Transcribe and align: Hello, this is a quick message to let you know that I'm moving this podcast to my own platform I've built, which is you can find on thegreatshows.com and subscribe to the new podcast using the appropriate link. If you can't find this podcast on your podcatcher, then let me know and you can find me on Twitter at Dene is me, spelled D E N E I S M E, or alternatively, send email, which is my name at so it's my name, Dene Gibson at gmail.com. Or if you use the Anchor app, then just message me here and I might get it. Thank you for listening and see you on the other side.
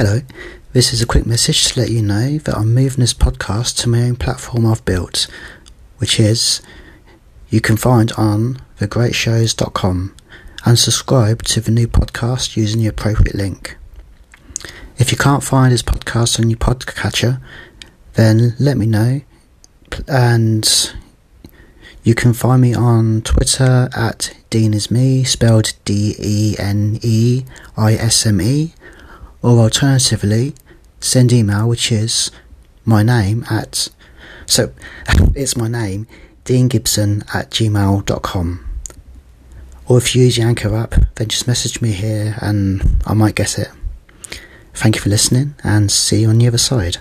Hello, 0.00 0.20
this 0.74 0.92
is 0.92 1.02
a 1.02 1.06
quick 1.06 1.26
message 1.26 1.64
to 1.64 1.80
let 1.80 1.90
you 1.90 2.02
know 2.02 2.38
that 2.38 2.56
I'm 2.56 2.72
moving 2.72 3.00
this 3.00 3.12
podcast 3.12 3.76
to 3.78 3.88
my 3.88 4.02
own 4.02 4.14
platform 4.14 4.64
I've 4.64 4.84
built, 4.84 5.26
which 5.96 6.20
is 6.20 6.62
you 7.50 7.60
can 7.60 7.76
find 7.76 8.12
on 8.12 8.62
thegreatshows.com 8.78 10.14
and 10.64 10.78
subscribe 10.78 11.42
to 11.46 11.60
the 11.60 11.72
new 11.72 11.88
podcast 11.88 12.56
using 12.56 12.80
the 12.80 12.86
appropriate 12.86 13.34
link. 13.34 13.76
If 14.98 15.10
you 15.10 15.18
can't 15.18 15.42
find 15.42 15.72
this 15.72 15.82
podcast 15.82 16.38
on 16.38 16.48
your 16.48 16.60
podcatcher, 16.60 17.40
then 18.12 18.54
let 18.60 18.76
me 18.76 18.86
know 18.86 19.22
and 20.06 20.94
you 22.04 22.14
can 22.14 22.34
find 22.34 22.62
me 22.62 22.72
on 22.72 23.22
Twitter 23.22 23.88
at 23.96 24.32
Dene 24.48 24.74
is 24.74 24.92
me, 24.92 25.24
spelled 25.24 25.72
D 25.84 26.14
E 26.20 26.54
N 26.56 27.00
E 27.02 27.42
I 27.76 27.94
S 27.94 28.24
M 28.26 28.40
E, 28.40 28.74
or 29.42 29.58
alternatively, 29.58 30.54
send 31.00 31.32
email, 31.32 31.68
which 31.68 31.92
is 31.92 32.30
my 32.84 33.02
name 33.02 33.44
at 33.50 33.88
so 34.48 34.72
it's 35.34 35.56
my 35.56 35.68
name, 35.68 36.06
Dene 36.44 36.68
Gibson 36.68 37.22
at 37.32 37.50
gmail.com. 37.50 38.64
Or 39.86 39.98
if 39.98 40.14
you 40.14 40.24
use 40.24 40.36
the 40.36 40.42
Anchor 40.42 40.74
app, 40.74 40.94
then 41.14 41.28
just 41.28 41.46
message 41.46 41.80
me 41.80 41.92
here 41.92 42.36
and 42.40 43.02
I 43.06 43.14
might 43.14 43.34
get 43.34 43.58
it. 43.58 43.68
Thank 44.74 44.96
you 44.96 45.02
for 45.02 45.08
listening 45.08 45.54
and 45.62 45.90
see 45.90 46.22
you 46.22 46.28
on 46.28 46.38
the 46.38 46.46
other 46.46 46.58
side. 46.58 46.98